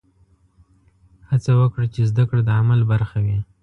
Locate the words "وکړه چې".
1.61-2.01